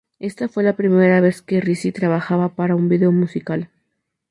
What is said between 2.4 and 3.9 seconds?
para un vídeo musical.